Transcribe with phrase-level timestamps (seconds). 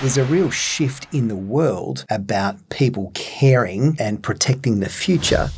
[0.00, 5.50] There's a real shift in the world about people caring and protecting the future.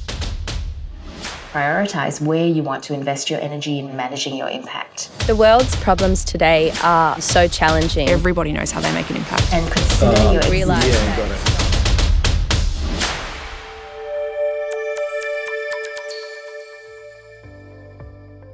[1.53, 5.17] Prioritize where you want to invest your energy in managing your impact.
[5.29, 8.09] The world's problems today are so challenging.
[8.09, 9.53] Everybody knows how they make an impact.
[9.53, 11.52] And consider uh, your realize yeah, got it.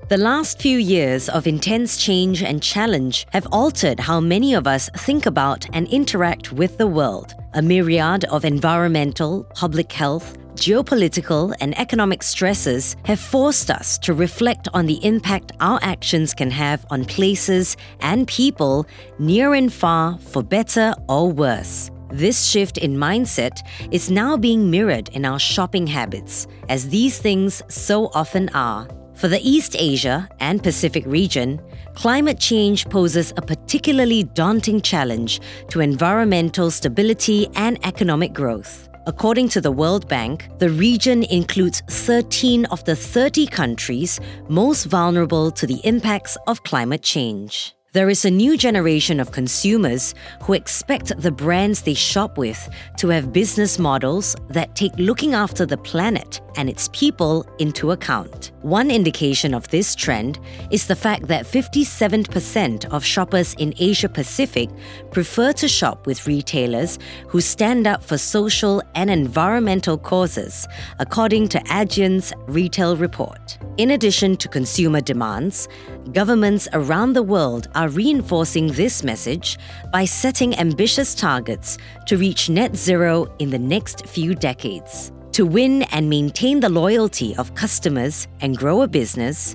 [0.09, 4.89] The last few years of intense change and challenge have altered how many of us
[4.97, 7.35] think about and interact with the world.
[7.53, 14.67] A myriad of environmental, public health, geopolitical, and economic stresses have forced us to reflect
[14.73, 18.87] on the impact our actions can have on places and people
[19.19, 21.91] near and far, for better or worse.
[22.09, 23.61] This shift in mindset
[23.93, 28.89] is now being mirrored in our shopping habits, as these things so often are.
[29.19, 31.61] For the East Asia and Pacific region,
[31.95, 38.89] climate change poses a particularly daunting challenge to environmental stability and economic growth.
[39.09, 45.51] According to the World Bank, the region includes 13 of the 30 countries most vulnerable
[45.51, 47.75] to the impacts of climate change.
[47.95, 53.09] There is a new generation of consumers who expect the brands they shop with to
[53.09, 58.51] have business models that take looking after the planet and its people into account.
[58.61, 60.39] One indication of this trend
[60.71, 64.69] is the fact that 57% of shoppers in Asia Pacific
[65.11, 70.67] prefer to shop with retailers who stand up for social and environmental causes,
[70.99, 73.57] according to Adyen's retail report.
[73.79, 75.69] In addition to consumer demands,
[76.13, 79.57] governments around the world are reinforcing this message
[79.93, 85.13] by setting ambitious targets to reach net zero in the next few decades.
[85.35, 89.55] To win and maintain the loyalty of customers and grow a business,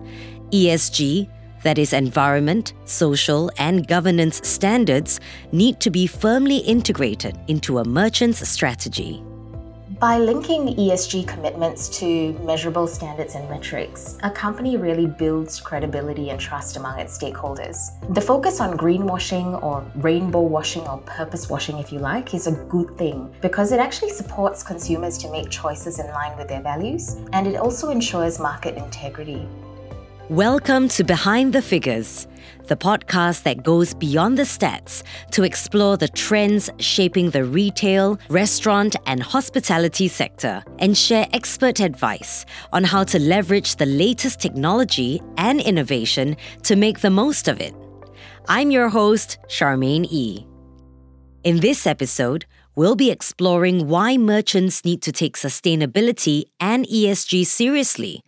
[0.52, 1.30] ESG,
[1.64, 5.20] that is, environment, social, and governance standards,
[5.52, 9.22] need to be firmly integrated into a merchant's strategy.
[10.04, 16.38] By linking ESG commitments to measurable standards and metrics, a company really builds credibility and
[16.38, 17.78] trust among its stakeholders.
[18.14, 22.52] The focus on greenwashing or rainbow washing or purpose washing, if you like, is a
[22.68, 27.16] good thing because it actually supports consumers to make choices in line with their values
[27.32, 29.48] and it also ensures market integrity.
[30.30, 32.30] Welcome to Behind the Figures
[32.68, 38.96] the podcast that goes beyond the stats to explore the trends shaping the retail, restaurant,
[39.06, 45.60] and hospitality sector and share expert advice on how to leverage the latest technology and
[45.60, 47.76] innovation to make the most of it.
[48.48, 50.48] I'm your host, Charmaine E.
[51.44, 52.46] In this episode,
[52.76, 58.24] we'll be exploring why merchants need to take sustainability and ESG seriously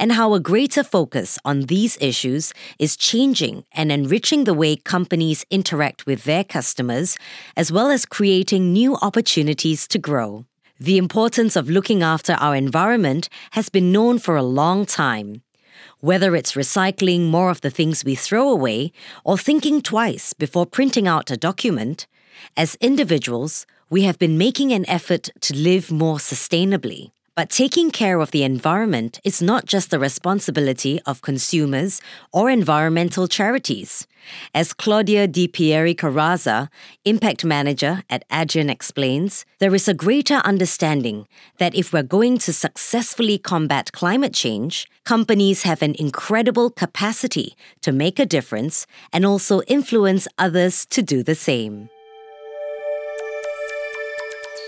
[0.00, 5.44] and how a greater focus on these issues is changing and enriching the way companies
[5.50, 7.18] interact with their customers,
[7.54, 10.46] as well as creating new opportunities to grow.
[10.80, 15.42] The importance of looking after our environment has been known for a long time.
[16.00, 21.06] Whether it's recycling more of the things we throw away or thinking twice before printing
[21.06, 22.06] out a document,
[22.56, 27.10] as individuals, we have been making an effort to live more sustainably.
[27.40, 32.02] But taking care of the environment is not just the responsibility of consumers
[32.34, 34.06] or environmental charities.
[34.54, 36.68] As Claudia Di Pieri Caraza,
[37.06, 42.52] Impact Manager at Adyen, explains, there is a greater understanding that if we're going to
[42.52, 49.62] successfully combat climate change, companies have an incredible capacity to make a difference and also
[49.62, 51.88] influence others to do the same.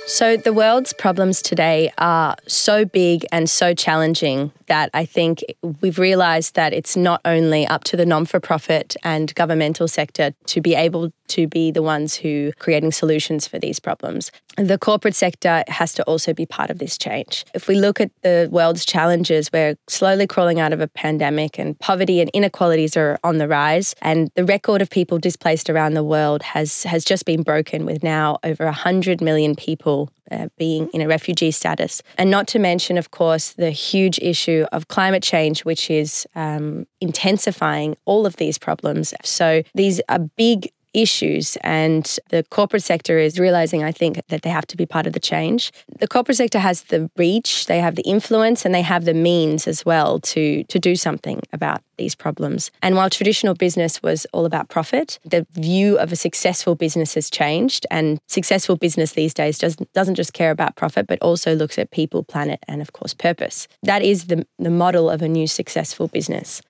[0.07, 5.45] So, the world's problems today are so big and so challenging that I think
[5.83, 10.33] we've realised that it's not only up to the non for profit and governmental sector
[10.47, 14.33] to be able to be the ones who creating solutions for these problems.
[14.57, 17.45] The corporate sector has to also be part of this change.
[17.55, 21.79] If we look at the world's challenges, we're slowly crawling out of a pandemic and
[21.79, 23.95] poverty and inequalities are on the rise.
[24.01, 28.03] And the record of people displaced around the world has, has just been broken with
[28.03, 32.03] now over 100 million people uh, being in a refugee status.
[32.19, 36.87] And not to mention, of course, the huge issue of climate change, which is um,
[37.01, 39.15] intensifying all of these problems.
[39.25, 41.57] So these are big issues.
[41.63, 45.13] And the corporate sector is realizing, I think, that they have to be part of
[45.13, 45.73] the change.
[45.99, 49.67] The corporate sector has the reach, they have the influence, and they have the means
[49.67, 52.71] as well to, to do something about these problems.
[52.83, 57.31] And while traditional business was all about profit, the view of a successful business has
[57.31, 57.87] changed.
[57.91, 61.91] And successful business these days doesn't, doesn't just care about profit, but also looks at
[61.91, 63.69] people, planet, and of course, purpose.
[63.83, 66.63] That is the, the model of a new successful business.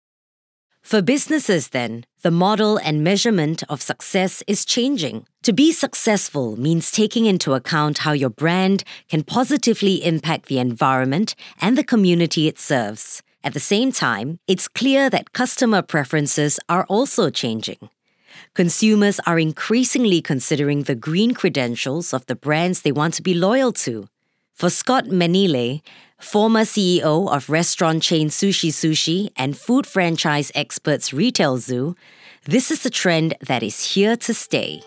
[0.82, 5.26] For businesses, then, the model and measurement of success is changing.
[5.44, 11.34] To be successful means taking into account how your brand can positively impact the environment
[11.60, 13.22] and the community it serves.
[13.44, 17.88] At the same time, it's clear that customer preferences are also changing.
[18.54, 23.72] Consumers are increasingly considering the green credentials of the brands they want to be loyal
[23.72, 24.08] to.
[24.54, 25.80] For Scott Menile,
[26.22, 31.96] former CEO of restaurant chain Sushi Sushi and food franchise experts Retail Zoo,
[32.44, 34.82] this is a trend that is here to stay.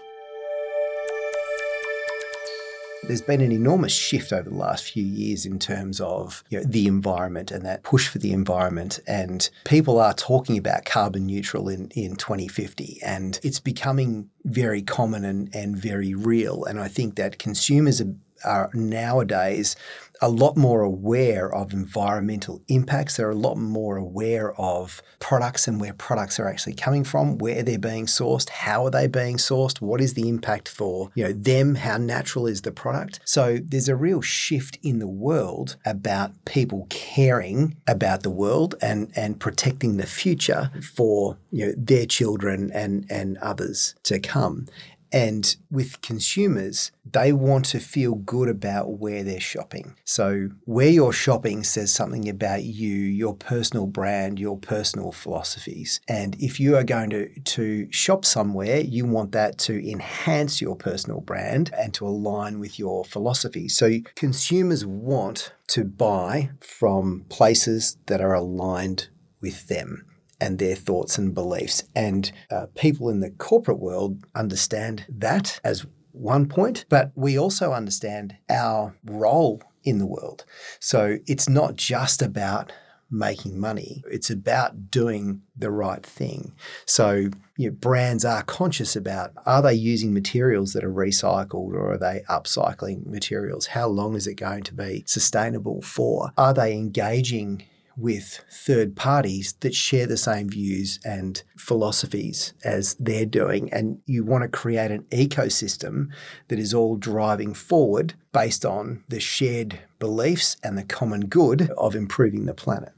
[3.08, 6.64] There's been an enormous shift over the last few years in terms of you know,
[6.66, 9.00] the environment and that push for the environment.
[9.06, 13.00] And people are talking about carbon neutral in, in 2050.
[13.06, 16.64] And it's becoming very common and, and very real.
[16.64, 18.12] And I think that consumers are,
[18.46, 19.76] are nowadays
[20.22, 23.18] a lot more aware of environmental impacts.
[23.18, 27.64] They're a lot more aware of products and where products are actually coming from, where
[27.64, 31.34] they're being sourced, how are they being sourced, what is the impact for you know
[31.34, 33.20] them, how natural is the product.
[33.26, 39.12] So there's a real shift in the world about people caring about the world and
[39.16, 44.68] and protecting the future for you know their children and and others to come.
[45.12, 49.96] And with consumers, they want to feel good about where they're shopping.
[50.04, 56.02] So, where you're shopping says something about you, your personal brand, your personal philosophies.
[56.08, 60.76] And if you are going to, to shop somewhere, you want that to enhance your
[60.76, 63.68] personal brand and to align with your philosophy.
[63.68, 69.10] So, consumers want to buy from places that are aligned
[69.42, 70.06] with them
[70.46, 71.84] and their thoughts and beliefs.
[71.96, 77.74] And uh, people in the corporate world understand that as one point, but we also
[77.74, 80.46] understand our role in the world.
[80.80, 82.72] So it's not just about
[83.12, 84.04] making money.
[84.10, 86.54] It's about doing the right thing.
[86.86, 91.94] So you know, brands are conscious about are they using materials that are recycled or
[91.94, 93.68] are they upcycling materials?
[93.68, 96.32] How long is it going to be sustainable for?
[96.38, 97.64] Are they engaging
[97.98, 103.72] with third parties that share the same views and philosophies as they're doing.
[103.72, 106.08] And you want to create an ecosystem
[106.48, 111.96] that is all driving forward based on the shared beliefs and the common good of
[111.96, 112.92] improving the planet.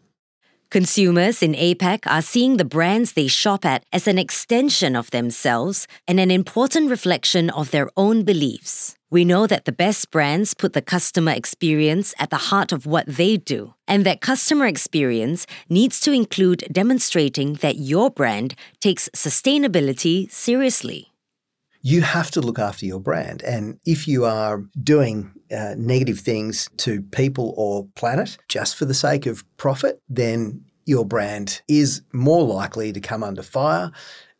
[0.69, 5.87] Consumers in APAC are seeing the brands they shop at as an extension of themselves
[6.09, 8.96] and an important reflection of their own beliefs.
[9.09, 13.05] We know that the best brands put the customer experience at the heart of what
[13.07, 20.29] they do, and that customer experience needs to include demonstrating that your brand takes sustainability
[20.29, 21.13] seriously.
[21.81, 23.41] You have to look after your brand.
[23.43, 28.93] And if you are doing uh, negative things to people or planet just for the
[28.93, 33.93] sake of profit, then your brand is more likely to come under fire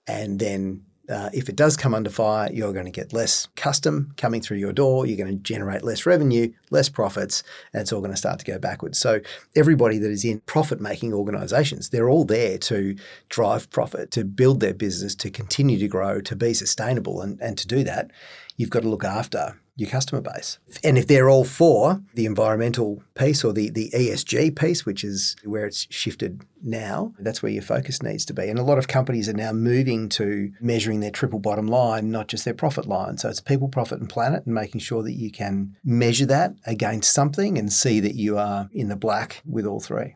[0.08, 4.14] and then uh, if it does come under fire, you're going to get less custom
[4.18, 5.06] coming through your door.
[5.06, 7.44] You're going to generate less revenue, less profits,
[7.74, 9.00] and it's all going to start to go backwards.
[9.00, 9.22] So,
[9.56, 12.96] everybody that is in profit making organizations, they're all there to
[13.30, 17.22] drive profit, to build their business, to continue to grow, to be sustainable.
[17.22, 18.12] And, and to do that,
[18.58, 20.58] you've got to look after your customer base.
[20.84, 25.36] And if they're all for the environmental piece or the, the ESG piece, which is
[25.46, 28.50] where it's shifted now, that's where your focus needs to be.
[28.50, 32.28] And a lot of companies are now moving to measuring their triple bottom line, not
[32.28, 33.20] just their profit line.
[33.20, 37.14] So it's people, profit, and planet, and making sure that you can measure that against
[37.14, 40.16] something and see that you are in the black with all three.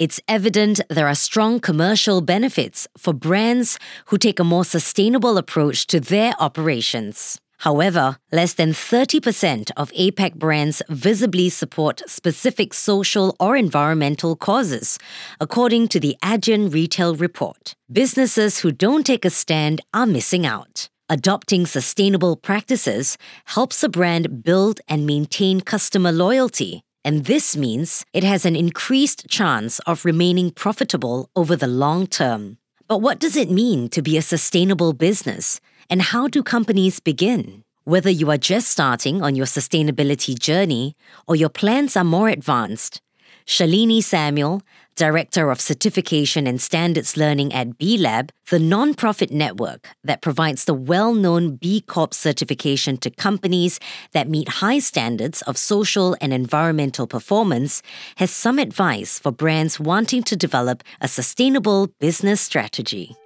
[0.00, 5.86] It's evident there are strong commercial benefits for brands who take a more sustainable approach
[5.86, 7.40] to their operations.
[7.58, 14.98] However, less than 30% of APAC brands visibly support specific social or environmental causes,
[15.40, 17.74] according to the Adyen Retail Report.
[17.90, 20.88] Businesses who don't take a stand are missing out.
[21.08, 28.22] Adopting sustainable practices helps a brand build and maintain customer loyalty, and this means it
[28.22, 32.58] has an increased chance of remaining profitable over the long term.
[32.88, 35.60] But what does it mean to be a sustainable business?
[35.90, 37.62] And how do companies begin?
[37.84, 43.02] Whether you are just starting on your sustainability journey or your plans are more advanced,
[43.48, 44.60] Shalini Samuel,
[44.94, 50.74] Director of Certification and Standards Learning at B Lab, the non-profit network that provides the
[50.74, 53.80] well-known B Corp certification to companies
[54.12, 57.80] that meet high standards of social and environmental performance,
[58.16, 63.16] has some advice for brands wanting to develop a sustainable business strategy.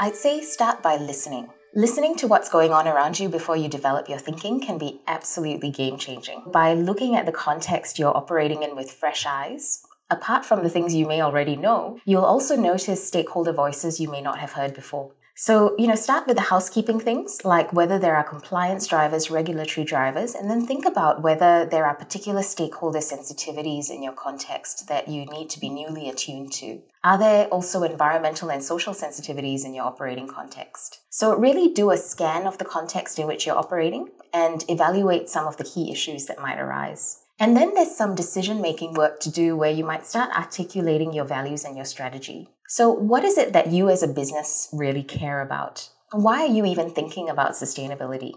[0.00, 1.48] I'd say start by listening.
[1.76, 5.72] Listening to what's going on around you before you develop your thinking can be absolutely
[5.72, 6.40] game changing.
[6.46, 10.94] By looking at the context you're operating in with fresh eyes, Apart from the things
[10.94, 15.12] you may already know, you'll also notice stakeholder voices you may not have heard before.
[15.36, 19.84] So, you know, start with the housekeeping things, like whether there are compliance drivers, regulatory
[19.84, 25.08] drivers, and then think about whether there are particular stakeholder sensitivities in your context that
[25.08, 26.80] you need to be newly attuned to.
[27.02, 31.00] Are there also environmental and social sensitivities in your operating context?
[31.10, 35.48] So, really do a scan of the context in which you're operating and evaluate some
[35.48, 37.24] of the key issues that might arise.
[37.40, 41.24] And then there's some decision making work to do where you might start articulating your
[41.24, 42.53] values and your strategy.
[42.68, 45.90] So, what is it that you as a business really care about?
[46.12, 48.32] Why are you even thinking about sustainability?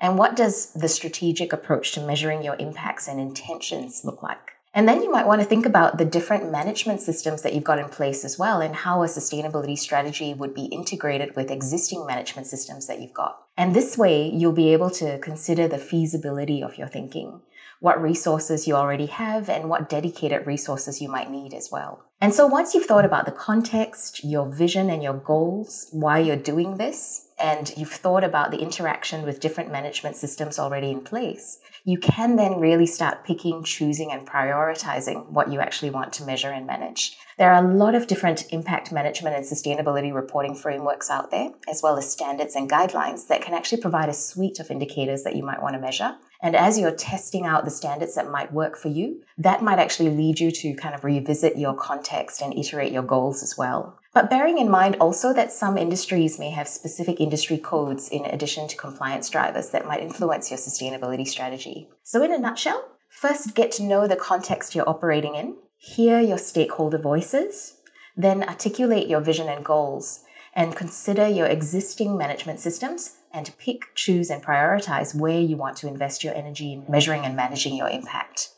[0.00, 4.52] And what does the strategic approach to measuring your impacts and intentions look like?
[4.76, 7.78] And then you might want to think about the different management systems that you've got
[7.78, 12.48] in place as well and how a sustainability strategy would be integrated with existing management
[12.48, 13.40] systems that you've got.
[13.56, 17.40] And this way, you'll be able to consider the feasibility of your thinking
[17.84, 22.02] what resources you already have, and what dedicated resources you might need as well.
[22.18, 26.34] And so once you've thought about the context, your vision, and your goals, why you're
[26.34, 31.58] doing this, and you've thought about the interaction with different management systems already in place,
[31.84, 36.50] you can then really start picking, choosing, and prioritizing what you actually want to measure
[36.50, 37.16] and manage.
[37.36, 41.82] There are a lot of different impact management and sustainability reporting frameworks out there, as
[41.82, 45.42] well as standards and guidelines that can actually provide a suite of indicators that you
[45.42, 46.16] might want to measure.
[46.40, 50.10] And as you're testing out the standards that might work for you, that might actually
[50.10, 53.98] lead you to kind of revisit your context and iterate your goals as well.
[54.14, 58.68] But bearing in mind also that some industries may have specific industry codes in addition
[58.68, 61.88] to compliance drivers that might influence your sustainability strategy.
[62.04, 66.38] So, in a nutshell, first get to know the context you're operating in, hear your
[66.38, 67.76] stakeholder voices,
[68.16, 70.20] then articulate your vision and goals,
[70.54, 75.88] and consider your existing management systems and pick, choose, and prioritize where you want to
[75.88, 78.50] invest your energy in measuring and managing your impact.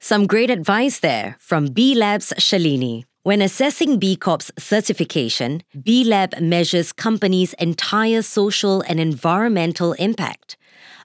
[0.00, 3.04] Some great advice there from B Lab's Shalini.
[3.26, 10.56] When assessing B Corp's certification, B Lab measures companies' entire social and environmental impact,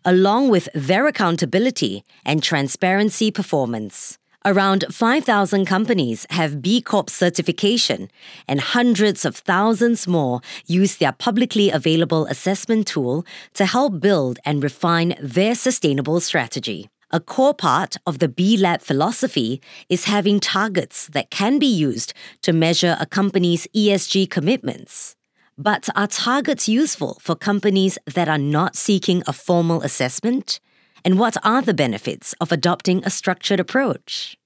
[0.05, 4.19] along with their accountability and transparency performance.
[4.45, 8.11] Around 5,000 companies have B Corp certification,
[8.47, 13.25] and hundreds of thousands more use their publicly available assessment tool
[13.55, 16.87] to help build and refine their sustainable strategy.
[17.13, 22.13] A core part of the B Lab philosophy is having targets that can be used
[22.41, 25.17] to measure a company's ESG commitments.
[25.57, 30.61] But are targets useful for companies that are not seeking a formal assessment?
[31.03, 34.37] And what are the benefits of adopting a structured approach?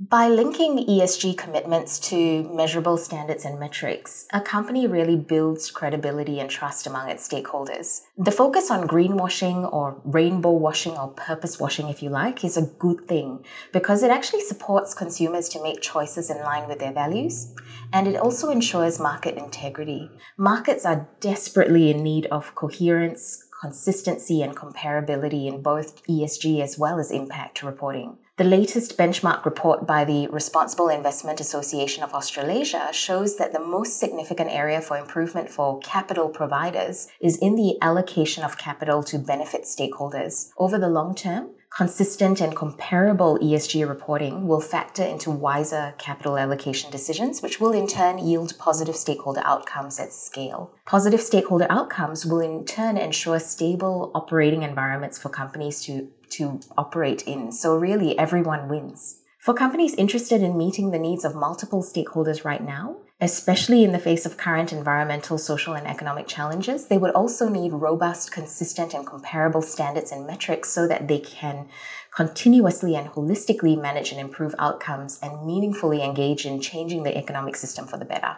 [0.00, 6.48] By linking ESG commitments to measurable standards and metrics, a company really builds credibility and
[6.48, 8.02] trust among its stakeholders.
[8.16, 12.70] The focus on greenwashing or rainbow washing or purpose washing, if you like, is a
[12.78, 17.52] good thing because it actually supports consumers to make choices in line with their values
[17.92, 20.12] and it also ensures market integrity.
[20.36, 27.00] Markets are desperately in need of coherence, consistency and comparability in both ESG as well
[27.00, 28.16] as impact reporting.
[28.38, 33.98] The latest benchmark report by the Responsible Investment Association of Australasia shows that the most
[33.98, 39.62] significant area for improvement for capital providers is in the allocation of capital to benefit
[39.64, 40.50] stakeholders.
[40.56, 46.90] Over the long term, consistent and comparable ESG reporting will factor into wiser capital allocation
[46.90, 50.72] decisions, which will in turn yield positive stakeholder outcomes at scale.
[50.86, 57.22] Positive stakeholder outcomes will in turn ensure stable operating environments for companies to, to operate
[57.22, 57.52] in.
[57.52, 59.20] So, really, everyone wins.
[59.38, 63.98] For companies interested in meeting the needs of multiple stakeholders right now, especially in the
[63.98, 69.06] face of current environmental, social, and economic challenges, they would also need robust, consistent, and
[69.06, 71.68] comparable standards and metrics so that they can
[72.14, 77.86] continuously and holistically manage and improve outcomes and meaningfully engage in changing the economic system
[77.86, 78.36] for the better.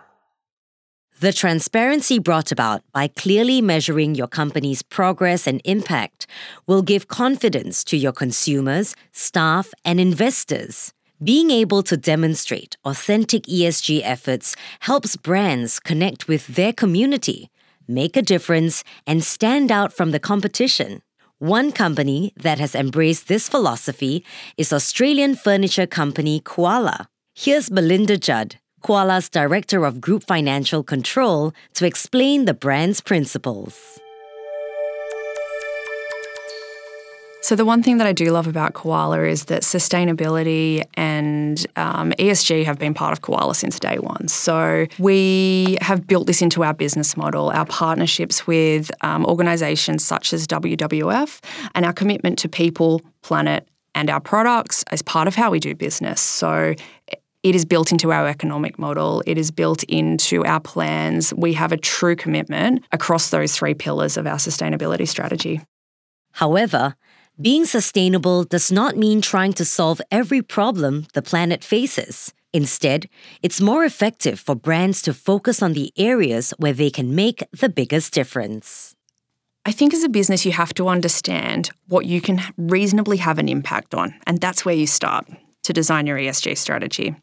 [1.21, 6.27] The transparency brought about by clearly measuring your company's progress and impact
[6.67, 10.95] will give confidence to your consumers, staff, and investors.
[11.23, 14.57] Being able to demonstrate authentic ESG efforts
[14.89, 17.51] helps brands connect with their community,
[17.87, 21.03] make a difference, and stand out from the competition.
[21.39, 24.25] One company that has embraced this philosophy
[24.57, 27.11] is Australian furniture company Koala.
[27.35, 34.01] Here's Belinda Judd, Koala's Director of Group Financial Control, to explain the brand's principles.
[37.43, 42.13] So, the one thing that I do love about Koala is that sustainability and um,
[42.13, 44.29] ESG have been part of Koala since day one.
[44.29, 50.35] So, we have built this into our business model, our partnerships with um, organisations such
[50.35, 51.43] as WWF,
[51.75, 55.75] and our commitment to people, planet, and our products as part of how we do
[55.75, 56.21] business.
[56.21, 56.75] So
[57.43, 61.33] it is built into our economic model, it is built into our plans.
[61.35, 65.61] We have a true commitment across those three pillars of our sustainability strategy.
[66.33, 66.95] However,
[67.41, 72.35] being sustainable does not mean trying to solve every problem the planet faces.
[72.53, 73.09] Instead,
[73.43, 77.69] it's more effective for brands to focus on the areas where they can make the
[77.69, 78.95] biggest difference.
[79.65, 83.49] I think as a business, you have to understand what you can reasonably have an
[83.49, 85.27] impact on, and that's where you start
[85.63, 87.15] to design your ESG strategy.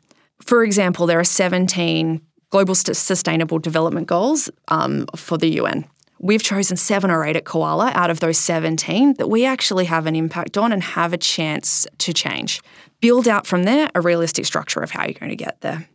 [0.41, 5.85] For example, there are 17 Global Sustainable Development Goals um, for the UN.
[6.19, 10.07] We've chosen seven or eight at Koala out of those 17 that we actually have
[10.07, 12.61] an impact on and have a chance to change.
[13.01, 15.87] Build out from there a realistic structure of how you're going to get there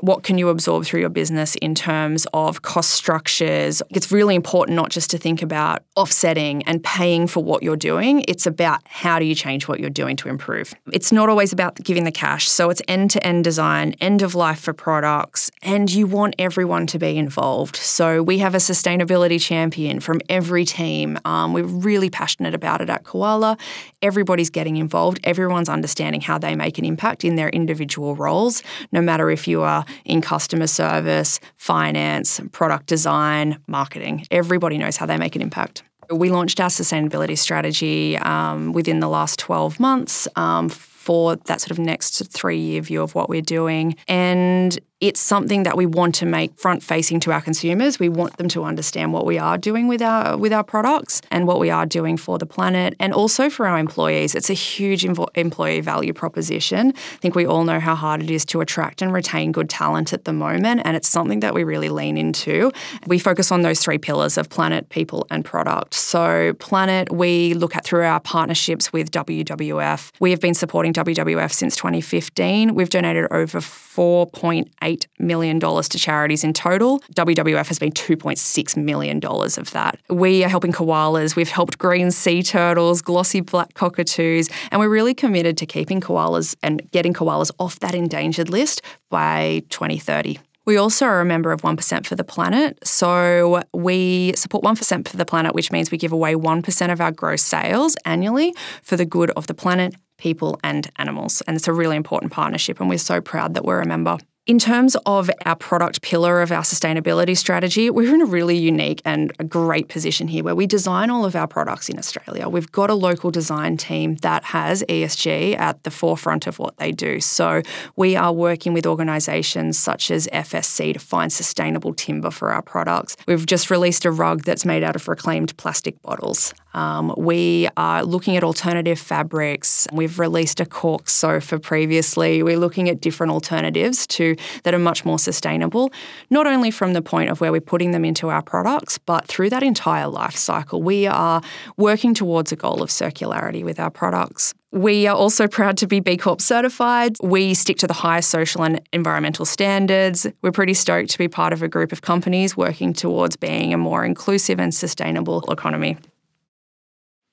[0.00, 3.82] what can you absorb through your business in terms of cost structures?
[3.90, 8.24] It's really important not just to think about offsetting and paying for what you're doing.
[8.28, 10.74] It's about how do you change what you're doing to improve.
[10.92, 12.48] It's not always about giving the cash.
[12.48, 16.86] So it's end to end design, end of life for products, and you want everyone
[16.88, 17.76] to be involved.
[17.76, 21.18] So we have a sustainability champion from every team.
[21.24, 23.56] Um, we're really passionate about it at Koala.
[24.02, 28.62] Everybody's getting involved, everyone's understanding how they make an impact in their individual roles,
[28.92, 34.26] no matter if you are in customer service, finance, product design, marketing.
[34.30, 35.82] Everybody knows how they make an impact.
[36.10, 41.70] We launched our sustainability strategy um, within the last 12 months um, for that sort
[41.70, 43.94] of next three year view of what we're doing.
[44.08, 48.00] And it's something that we want to make front facing to our consumers.
[48.00, 51.46] We want them to understand what we are doing with our with our products and
[51.46, 54.34] what we are doing for the planet and also for our employees.
[54.34, 56.88] It's a huge employee value proposition.
[56.96, 60.12] I think we all know how hard it is to attract and retain good talent
[60.12, 62.72] at the moment and it's something that we really lean into.
[63.06, 65.94] We focus on those three pillars of planet, people and product.
[65.94, 70.10] So planet we look at through our partnerships with WWF.
[70.18, 72.74] We have been supporting WWF since 2015.
[72.74, 77.00] We've donated over 4.8 $8 million to charities in total.
[77.14, 80.00] WWF has been $2.6 million of that.
[80.08, 81.36] We are helping koalas.
[81.36, 86.56] We've helped green sea turtles, glossy black cockatoos, and we're really committed to keeping koalas
[86.62, 90.38] and getting koalas off that endangered list by 2030.
[90.68, 92.78] We also are a member of 1% for the Planet.
[92.86, 97.10] So we support 1% for the Planet, which means we give away 1% of our
[97.10, 101.42] gross sales annually for the good of the planet, people, and animals.
[101.46, 104.18] And it's a really important partnership, and we're so proud that we're a member.
[104.48, 109.02] In terms of our product pillar of our sustainability strategy, we're in a really unique
[109.04, 112.48] and a great position here where we design all of our products in Australia.
[112.48, 116.92] We've got a local design team that has ESG at the forefront of what they
[116.92, 117.20] do.
[117.20, 117.60] So
[117.96, 123.18] we are working with organisations such as FSC to find sustainable timber for our products.
[123.26, 126.54] We've just released a rug that's made out of reclaimed plastic bottles.
[126.74, 129.86] Um, we are looking at alternative fabrics.
[129.92, 132.42] We've released a cork sofa previously.
[132.42, 135.92] We're looking at different alternatives to that are much more sustainable,
[136.30, 139.50] not only from the point of where we're putting them into our products, but through
[139.50, 140.82] that entire life cycle.
[140.82, 141.40] We are
[141.76, 144.54] working towards a goal of circularity with our products.
[144.70, 147.16] We are also proud to be B Corp certified.
[147.22, 150.26] We stick to the highest social and environmental standards.
[150.42, 153.78] We're pretty stoked to be part of a group of companies working towards being a
[153.78, 155.96] more inclusive and sustainable economy.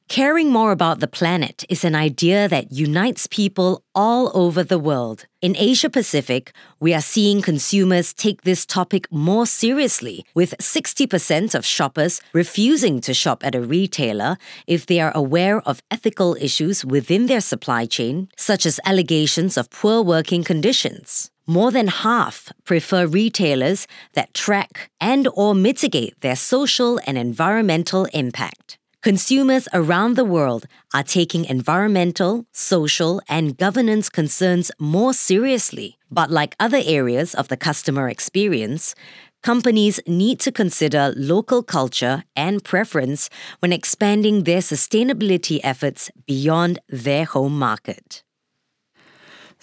[0.08, 5.26] Caring more about the planet is an idea that unites people all over the world.
[5.42, 11.66] In Asia Pacific, we are seeing consumers take this topic more seriously, with 60% of
[11.66, 14.38] shoppers refusing to shop at a retailer
[14.68, 19.72] if they are aware of ethical issues within their supply chain, such as allegations of
[19.72, 21.32] poor working conditions.
[21.48, 28.78] More than half prefer retailers that track and or mitigate their social and environmental impact.
[29.06, 36.00] Consumers around the world are taking environmental, social, and governance concerns more seriously.
[36.10, 38.96] But like other areas of the customer experience,
[39.44, 47.26] companies need to consider local culture and preference when expanding their sustainability efforts beyond their
[47.26, 48.25] home market.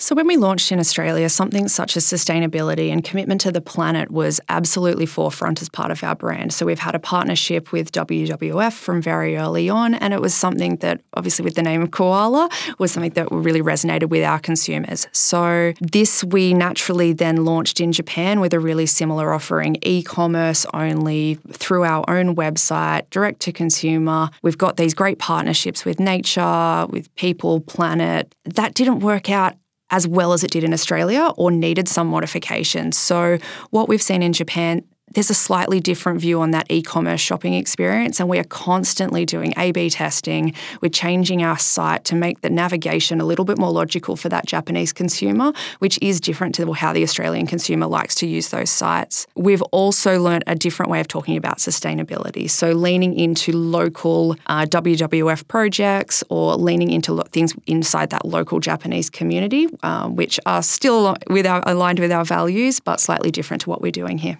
[0.02, 4.10] So, when we launched in Australia, something such as sustainability and commitment to the planet
[4.10, 6.52] was absolutely forefront as part of our brand.
[6.52, 10.74] So, we've had a partnership with WWF from very early on, and it was something
[10.78, 12.48] that, obviously, with the name of Koala,
[12.80, 15.06] was something that really resonated with our consumers.
[15.12, 20.66] So, this we naturally then launched in Japan with a really similar offering e commerce
[20.74, 24.30] only through our own website, direct to consumer.
[24.42, 28.34] We've got these great partnerships with nature, with people, planet.
[28.46, 29.54] That didn't work out
[29.92, 32.98] as well as it did in Australia or needed some modifications.
[32.98, 33.38] So,
[33.70, 34.82] what we've seen in Japan
[35.14, 38.20] there's a slightly different view on that e commerce shopping experience.
[38.20, 40.54] And we are constantly doing A B testing.
[40.80, 44.46] We're changing our site to make the navigation a little bit more logical for that
[44.46, 49.26] Japanese consumer, which is different to how the Australian consumer likes to use those sites.
[49.34, 52.48] We've also learned a different way of talking about sustainability.
[52.48, 58.60] So, leaning into local uh, WWF projects or leaning into lo- things inside that local
[58.60, 63.62] Japanese community, uh, which are still with our, aligned with our values, but slightly different
[63.62, 64.38] to what we're doing here.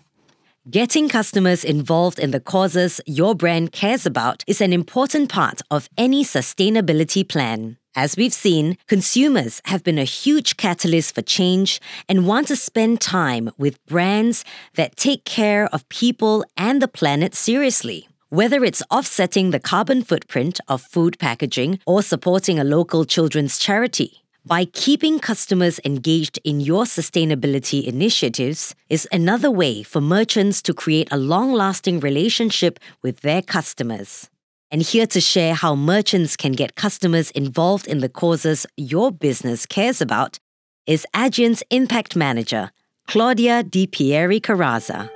[0.70, 5.88] Getting customers involved in the causes your brand cares about is an important part of
[5.98, 7.78] any sustainability plan.
[7.96, 13.00] As we've seen, consumers have been a huge catalyst for change and want to spend
[13.00, 14.44] time with brands
[14.76, 18.06] that take care of people and the planet seriously.
[18.28, 24.21] Whether it's offsetting the carbon footprint of food packaging or supporting a local children's charity,
[24.44, 31.08] by keeping customers engaged in your sustainability initiatives is another way for merchants to create
[31.12, 34.28] a long lasting relationship with their customers.
[34.70, 39.64] And here to share how merchants can get customers involved in the causes your business
[39.64, 40.38] cares about
[40.86, 42.72] is Adyen's Impact Manager,
[43.06, 45.08] Claudia Di Pieri Caraza.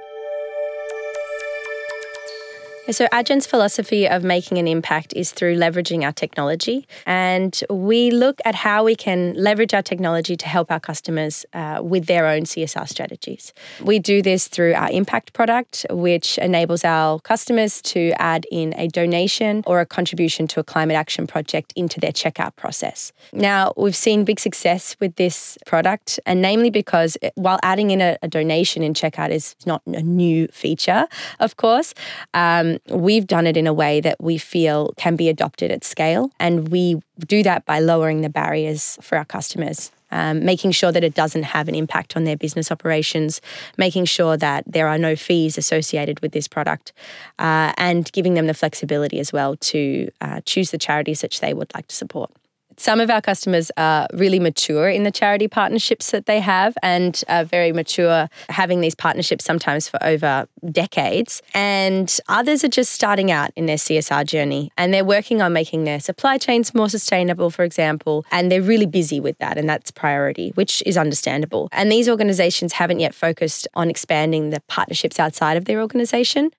[2.90, 6.86] So, Adyen's philosophy of making an impact is through leveraging our technology.
[7.04, 11.80] And we look at how we can leverage our technology to help our customers uh,
[11.82, 13.52] with their own CSR strategies.
[13.82, 18.86] We do this through our impact product, which enables our customers to add in a
[18.86, 23.12] donation or a contribution to a climate action project into their checkout process.
[23.32, 28.16] Now, we've seen big success with this product, and namely because while adding in a,
[28.22, 31.08] a donation in checkout is not a new feature,
[31.40, 31.92] of course.
[32.32, 36.30] Um, we've done it in a way that we feel can be adopted at scale.
[36.38, 39.90] And we do that by lowering the barriers for our customers.
[40.12, 43.40] Um, making sure that it doesn't have an impact on their business operations,
[43.76, 46.92] making sure that there are no fees associated with this product,
[47.40, 51.52] uh, and giving them the flexibility as well to uh, choose the charities which they
[51.52, 52.30] would like to support.
[52.78, 57.22] Some of our customers are really mature in the charity partnerships that they have and
[57.28, 61.42] are very mature having these partnerships sometimes for over decades.
[61.54, 65.84] And others are just starting out in their CSR journey and they're working on making
[65.84, 68.24] their supply chains more sustainable, for example.
[68.30, 71.68] And they're really busy with that and that's priority, which is understandable.
[71.72, 76.50] And these organizations haven't yet focused on expanding the partnerships outside of their organization.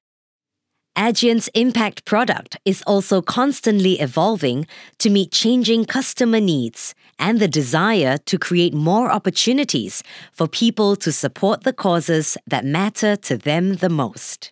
[0.97, 4.65] Adyen's impact product is also constantly evolving
[4.97, 11.11] to meet changing customer needs and the desire to create more opportunities for people to
[11.11, 14.51] support the causes that matter to them the most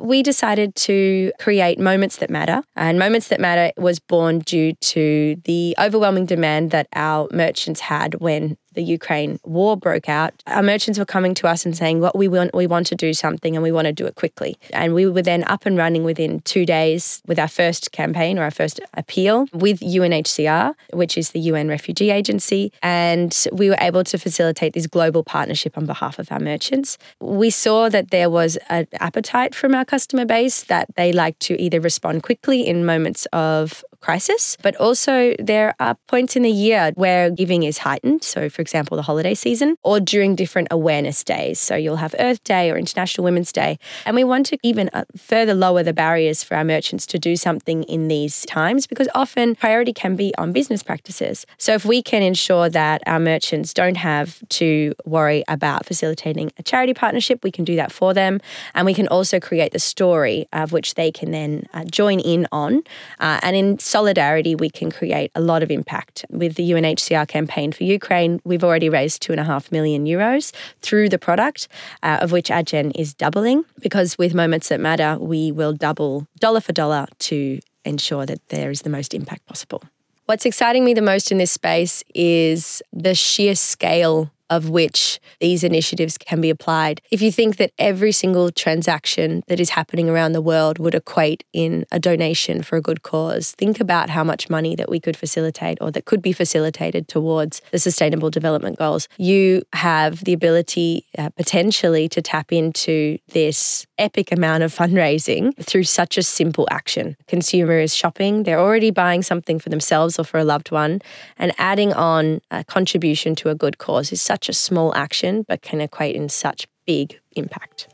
[0.00, 2.62] we decided to create Moments That Matter.
[2.74, 8.14] And Moments That Matter was born due to the overwhelming demand that our merchants had
[8.16, 12.16] when the Ukraine war broke out, our merchants were coming to us and saying, "What
[12.16, 14.94] we want, we want to do something, and we want to do it quickly." And
[14.94, 18.50] we were then up and running within two days with our first campaign or our
[18.50, 24.18] first appeal with UNHCR, which is the UN Refugee Agency, and we were able to
[24.18, 26.98] facilitate this global partnership on behalf of our merchants.
[27.20, 31.60] We saw that there was an appetite from our customer base that they like to
[31.60, 36.92] either respond quickly in moments of crisis, but also there are points in the year
[36.96, 38.22] where giving is heightened.
[38.24, 41.60] So, for example, the holiday season or during different awareness days.
[41.60, 43.78] So, you'll have Earth Day or International Women's Day.
[44.04, 47.36] And we want to even uh, further lower the barriers for our merchants to do
[47.36, 51.46] something in these times because often priority can be on business practices.
[51.56, 56.62] So, if we can ensure that our merchants don't have to worry about facilitating a
[56.62, 58.40] charity partnership, we can do that for them.
[58.74, 62.48] And we can also create the story of which they can then uh, join in
[62.50, 62.82] on.
[63.20, 66.24] Uh, and in solidarity, we can create a lot of impact.
[66.30, 70.52] With the UNHCR campaign for Ukraine, we've already raised two and a half million euros
[70.80, 71.68] through the product,
[72.02, 73.64] uh, of which Adyen is doubling.
[73.80, 78.70] Because with Moments That Matter, we will double dollar for dollar to ensure that there
[78.70, 79.82] is the most impact possible.
[80.26, 85.64] What's exciting me the most in this space is the sheer scale of which these
[85.64, 87.00] initiatives can be applied.
[87.10, 91.42] If you think that every single transaction that is happening around the world would equate
[91.54, 95.16] in a donation for a good cause, think about how much money that we could
[95.16, 99.08] facilitate or that could be facilitated towards the sustainable development goals.
[99.16, 105.84] You have the ability uh, potentially to tap into this epic amount of fundraising through
[105.84, 107.16] such a simple action.
[107.26, 111.00] Consumer is shopping, they're already buying something for themselves or for a loved one,
[111.38, 115.44] and adding on a contribution to a good cause is such such a small action
[115.46, 117.88] but can equate in such big impact.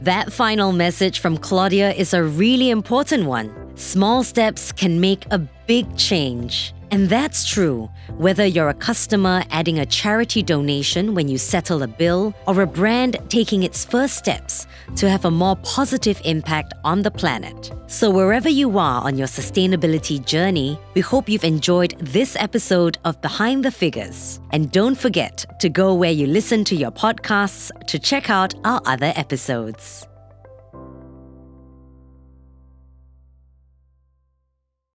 [0.00, 3.48] That final message from Claudia is a really important one.
[3.76, 6.74] Small steps can make a big change.
[6.92, 11.86] And that's true, whether you're a customer adding a charity donation when you settle a
[11.88, 17.00] bill, or a brand taking its first steps to have a more positive impact on
[17.00, 17.72] the planet.
[17.86, 23.18] So, wherever you are on your sustainability journey, we hope you've enjoyed this episode of
[23.22, 24.38] Behind the Figures.
[24.50, 28.82] And don't forget to go where you listen to your podcasts to check out our
[28.84, 30.06] other episodes.